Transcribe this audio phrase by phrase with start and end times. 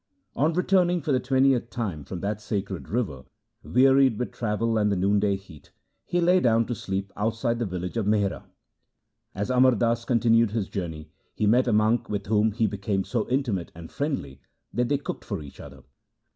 [0.35, 3.23] On returning for the twentieth time from that sacred river,
[3.61, 5.69] wearied with travel and the noonday heat,
[6.05, 8.45] he lay down to sleep outside the village of Mihra.
[9.35, 13.29] As Amar Das continued his journey, he met a monk with whom he became so
[13.29, 14.41] intimate and friendly
[14.73, 15.83] that they cooked for each other.